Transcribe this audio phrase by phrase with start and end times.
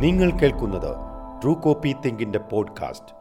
[0.00, 0.96] നിങ്ങൾ കേൾക്കുന്നത്
[1.42, 3.14] true copy തിങ്കിന്റെ podcast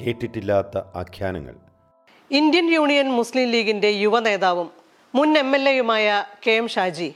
[0.00, 1.54] കേട്ടിട്ടില്ലാത്ത ആഖ്യാനങ്ങൾ.
[2.30, 4.70] ഇന്ത്യൻ യൂണിയൻ മുസ്ലിം ലീഗിന്റെ യുവ നേതാവും
[5.14, 7.14] മുൻ എം എൽ എയുമായ കെ എം ഷാജി.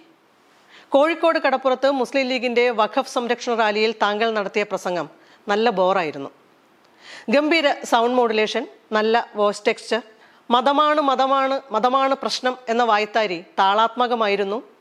[0.88, 5.08] കോഴിക്കോട് കടപ്പുറത്ത് മുസ്ലിം ലീഗിന്റെ വഖഫ് സംരക്ഷണ റാലിയിൽ താങ്കൾ നടത്തിയ പ്രസംഗം
[5.48, 6.30] നല്ല ബോറായിരുന്നു.
[7.28, 10.02] ഗംഭീര സൗണ്ട് മോഡുലേഷൻ നല്ല വോയിസ് ടെക്സ്ചർ
[10.50, 14.71] മതമാണ് മതമാണ് മതമാണ് പ്രശ്നം എന്ന വായ്ത്താരി താളാത്മകമായിരുന്നു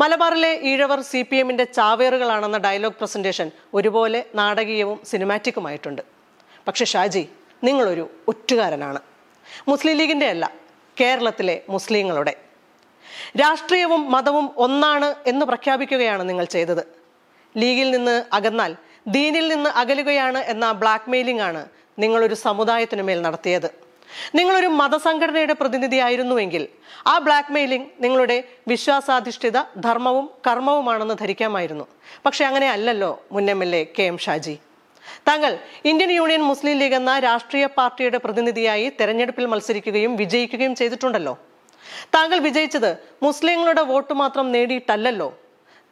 [0.00, 6.02] മലബാറിലെ ഈഴവർ സി പി എമ്മിന്റെ ചാവേറുകളാണെന്ന ഡയലോഗ് പ്രസന്റേഷൻ ഒരുപോലെ നാടകീയവും സിനിമാറ്റിക്കുമായിട്ടുണ്ട്.
[6.68, 7.28] പക്ഷേ ഷാജി
[7.64, 9.00] നിങ്ങളൊരു ഒറ്റുകാരനാണ്.
[9.68, 10.52] മുസ്ലിം ലീഗിന്റെ അല്ല
[11.00, 12.34] കേരളത്തിലെ മുസ്ലിങ്ങളുടെ.
[13.40, 16.84] രാഷ്ട്രീയവും മതവും ഒന്നാണ് എന്ന് പ്രഖ്യാപിക്കുകയാണ് നിങ്ങൾ ചെയ്തത്.
[17.56, 18.76] ലീഗിൽ നിന്ന് അകന്നാൽ
[19.08, 21.66] ദീനിൽ നിന്ന് അകലുകയാണ് എന്ന ബ്ലാക്ക് മെയിലിംഗ് ആണ്
[21.98, 23.85] നിങ്ങളൊരു സമുദായത്തിനു മേൽ നടത്തിയത്.
[24.34, 26.66] നിങ്ങളൊരു മതസംഘടനയുടെ പ്രതിനിധിയായിരുന്നുവെങ്കിൽ
[27.06, 31.86] ആ ബ്ലാക്ക് മെയിലിംഗ് നിങ്ങളുടെ വിശ്വാസാധിഷ്ഠിത ധർമ്മവും കർമ്മവുമാണെന്ന് ധരിക്കാമായിരുന്നു.
[32.26, 34.56] പക്ഷെ അങ്ങനെ അല്ലല്ലോ മുൻ M L A K M Shaji.
[35.28, 41.34] താങ്കൾ ഇന്ത്യൻ യൂണിയൻ മുസ്ലിം ലീഗ് എന്ന രാഷ്ട്രീയ പാർട്ടിയുടെ പ്രതിനിധിയായി തെരഞ്ഞെടുപ്പിൽ മത്സരിക്കുകയും വിജയിക്കുകയും ചെയ്തിട്ടുണ്ടല്ലോ.
[42.14, 42.90] താങ്കൾ വിജയിച്ചത്
[43.22, 45.28] മുസ്ലിങ്ങളുടെ വോട്ട് മാത്രം നേടിയിട്ടല്ലല്ലോ.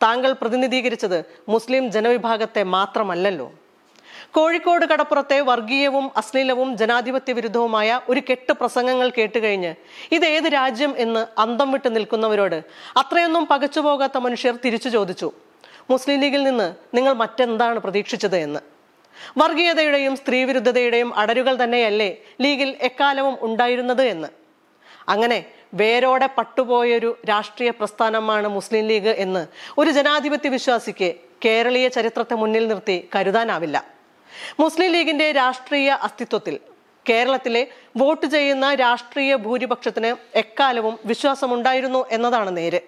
[0.03, 1.19] താങ്കൾ പ്രതിനിധീകരിച്ചത്
[1.49, 3.47] മുസ്ലിം ജനവിഭാഗത്തെ മാത്രമല്ലല്ലോ.
[4.37, 9.73] കോഴിക്കോട് കടപ്പുറത്തെ വർഗീയവും അശ്ലീലവും ജനാധിപത്യ വിരുദ്ധവുമായ ഒരു കെട്ട് പ്രസംഗങ്ങൾ കേട്ടുകഴിഞ്ഞ്
[10.13, 12.57] ഇത് ഏത് രാജ്യം എന്ന് അന്തം വിട്ട് നിൽക്കുന്നവരോട്
[12.97, 15.33] അത്രയൊന്നും പകച്ചുപോകാത്ത മനുഷ്യർ തിരിച്ചു ചോദിച്ചു.
[15.91, 18.61] മുസ്ലിം ലീഗിൽ നിന്ന് നിങ്ങൾ മറ്റെന്താണ് പ്രതീക്ഷിച്ചത് എന്ന്.
[19.39, 24.29] വർഗീയതയുടെയും സ്ത്രീവിരുദ്ധതയുടെയും അടരുകൾ തന്നെയല്ലേ ലീഗിൽ എക്കാലവും ഉണ്ടായിരുന്നത് എന്ന്.
[25.09, 29.47] അങ്ങനെ വേരോടെ പട്ടുപോയൊരു രാഷ്ട്രീയ പ്രസ്ഥാനമാണ് മുസ്ലിം ലീഗ് എന്ന്
[29.81, 33.94] ഒരു ജനാധിപത്യ വിശ്വാസിക്ക് കേരളീയ ചരിത്രത്തെ മുന്നിൽ നിർത്തി കരുതാനാവില്ല.
[34.61, 36.57] മുസ്ലിം ലീഗിന്റെ രാഷ്ട്രീയ അസ്തിത്വത്തിൽ
[37.09, 37.63] കേരളത്തിലെ
[38.01, 40.11] വോട്ട് ചെയ്യുന്ന രാഷ്ട്രീയ ഭൂരിപക്ഷത്തിന്
[40.43, 42.81] എക്കാലവും വിശ്വാസമുണ്ടായിരുന്നു എന്നതാണ് നേര്.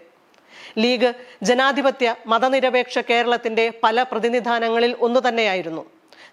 [0.83, 1.11] ലീഗ്
[1.49, 5.85] ജനാധിപത്യ മതനിരപേക്ഷ കേരളത്തിന്റെ പല പ്രതിനിധാനങ്ങളിൽ ഒന്നു തന്നെയായിരുന്നു.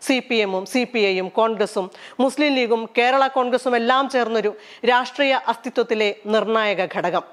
[0.07, 1.85] സി പി എമ്മും സി പി ഐയും കോൺഗ്രസും
[2.19, 4.51] മുസ്ലിം ലീഗും കേരള കോൺഗ്രസും എല്ലാം ചേർന്നൊരു
[4.91, 7.23] രാഷ്ട്രീയ അസ്തിത്വത്തിലെ നിർണായക ഘടകം.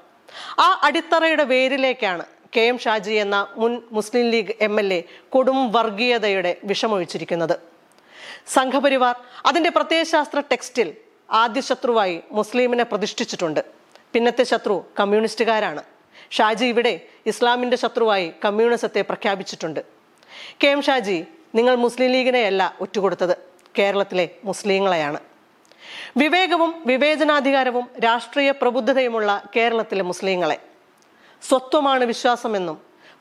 [0.65, 2.25] ആ അടിത്തറയുടെ വേരിലേക്കാണ്
[2.55, 5.03] കെ എം ഷാജി എന്ന മുൻ Muslim league M L A
[5.33, 7.59] കൊടും വർഗീയതയുടെ വിഷമൊഴിച്ചിരിക്കുന്നത്.
[8.47, 10.93] സംഘപരിവാർ അതിന്റെ പ്രത്യയശാസ്ത്ര ടെക്സ്റ്റിൽ
[11.41, 13.61] ആദ്യ ശത്രുവായി മുസ്ലിമിനെ പ്രതിഷ്ഠിച്ചിട്ടുണ്ട്.
[14.13, 15.83] പിന്നത്തെ ശത്രു കമ്മ്യൂണിസ്റ്റുകാരാണ്.
[16.31, 16.93] ഷാജി ഇവിടെ
[17.25, 19.79] ഇസ്ലാമിന്റെ ശത്രുവായി കമ്മ്യൂണിസത്തെ പ്രഖ്യാപിച്ചിട്ടുണ്ട്.
[20.63, 21.25] കെ എം ഷാജി
[21.55, 23.35] നിങ്ങൾ മുസ്ലിം ലീഗിനെയല്ല ഒറ്റുകൊടുത്തത്.
[23.79, 25.19] കേരളത്തിലെ മുസ്ലിങ്ങളെയാണ്.
[26.17, 30.57] വിവേകവും വിവേചനാധികാരവും രാഷ്ട്രീയ പ്രബുദ്ധതയുമുള്ള കേരളത്തിലെ മുസ്ലിങ്ങളെ.
[31.41, 32.77] സ്വത്വമാണ് വിശ്വാസമെന്നും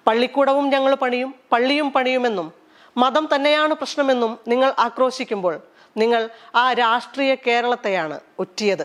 [0.06, 2.52] പള്ളിക്കൂടവും ഞങ്ങൾ പണിയും പള്ളിയും പണിയുമെന്നും
[2.96, 5.60] മതം തന്നെയാണ് പ്രശ്നമെന്നും നിങ്ങൾ ആക്രോശിക്കുമ്പോൾ
[5.96, 8.84] നിങ്ങൾ ആ രാഷ്ട്രീയ കേരളത്തെയാണ് ഒറ്റിയത്.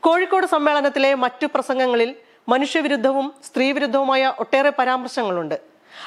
[0.00, 2.14] കോഴിക്കോട് സമ്മേളനത്തിലെ മറ്റു പ്രസംഗങ്ങളിൽ
[2.48, 5.60] മനുഷ്യവിരുദ്ധവും സ്ത്രീവിരുദ്ധവുമായ ഒട്ടേറെ പരാമർശങ്ങളുണ്ട്.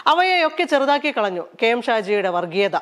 [0.08, 2.78] അവയെയൊക്കെ ചെറുതാക്കി കളഞ്ഞു കെ എം ഷാജിയുടെ വർഗീയത.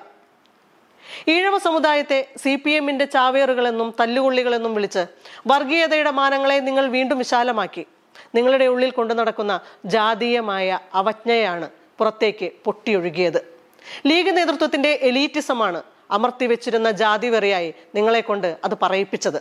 [1.27, 5.05] ഈഴവ സമുദായത്തെ സി പി എമ്മിന്റെ ചാവേറുകളെന്നും തല്ലുകൊള്ളികളെന്നും വിളിച്ച്
[5.47, 7.85] വർഗീയതയുടെ മാനങ്ങളെ നിങ്ങൾ വീണ്ടും വിശാലമാക്കി.
[8.37, 9.53] നിങ്ങളുടെ ഉള്ളിൽ കൊണ്ടു നടക്കുന്ന
[9.93, 11.67] ജാതീയമായ അവജ്ഞയാണ്
[11.99, 13.39] പുറത്തേക്ക് പൊട്ടിയൊഴുകിയത്.
[14.09, 15.79] ലീഗ് നേതൃത്വത്തിന്റെ എലീറ്റിസമാണ്
[16.17, 19.39] അമർത്തി വെച്ചിരുന്ന ജാതി വെറിയായി നിങ്ങളെ കൊണ്ട് അത് പറയിപ്പിച്ചത്.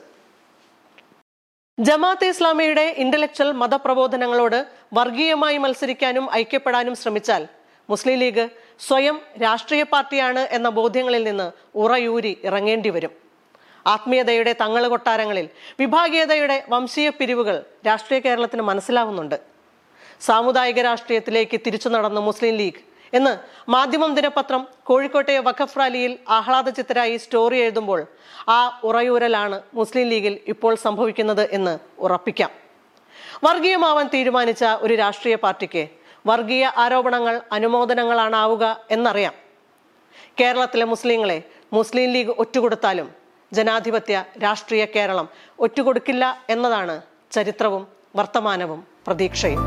[1.79, 4.59] ജമാഅത്തെ ഇസ്ലാമിയുടെ ഇന്റലക്ച്വൽ മതപ്രബോധനങ്ങളോട്
[4.99, 7.43] വർഗീയമായി മത്സരിക്കാനും ഐക്യപ്പെടാനും ശ്രമിച്ചാൽ
[7.89, 8.45] മുസ്ലിം ലീഗ്
[8.87, 11.47] സ്വയം രാഷ്ട്രീയ പാർട്ടിയാണ് എന്ന ബോധ്യങ്ങളിൽ നിന്ന്
[11.83, 13.13] ഉറയൂരി ഇറങ്ങേണ്ടി വരും
[13.87, 15.49] ആത്മീയതയുടെ തങ്ങൾ കൊട്ടാരങ്ങളിൽ
[15.81, 19.41] വിഭാഗീയതയുടെ വംശീയ പിരിവുകൾ രാഷ്ട്രീയ കേരളത്തിന് മനസ്സിലാവുന്നുണ്ട്.
[20.21, 22.81] സാമുദായിക രാഷ്ട്രീയത്തിലേക്ക് തിരിച്ചു നടന്ന മുസ്ലിം ലീഗ്
[23.15, 23.39] എന്ന്
[23.71, 28.07] മാധ്യമം ദിനപത്രം കോഴിക്കോട്ടെ വഖഫ് റാലിയിൽ ആഹ്ലാദചിത്തരായി സ്റ്റോറി എഴുതുമ്പോൾ
[28.49, 32.51] ആ ഉറയൂരലാണ് മുസ്ലിം ലീഗിൽ ഇപ്പോൾ സംഭവിക്കുന്നത് എന്ന് ഉറപ്പിക്കാം.
[33.45, 35.89] വർഗീയമാവാൻ തീരുമാനിച്ച ഒരു രാഷ്ട്രീയ പാർട്ടിക്ക്
[36.27, 39.35] വർഗീയ ആരോപണങ്ങൾ അനുമോദനങ്ങളാണാവുക എന്നറിയാം.
[40.41, 45.29] കേരളത്തിലെ മുസ്ലിങ്ങളെ മുസ്ലിം ലീഗ് ഒറ്റുകൊടുത്താലും ജനാധിപത്യ രാഷ്ട്രീയ കേരളം
[45.59, 47.87] ഒറ്റുകൊടുക്കില്ല എന്നതാണ് ചരിത്രവും
[48.17, 49.61] വർത്തമാനവും പ്രതീക്ഷയും.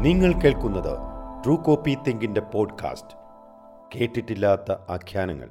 [0.00, 0.98] നിങ്ങൾ കേൾക്കുന്നത്
[1.44, 3.18] ട്രൂ കോപ്പി തിങ്കിന്റെ പോഡ്കാസ്റ്റ്.
[3.98, 5.48] കേട്ടിട്ടില്ലാത്ത ആഖ്യാനങ്ങൾ.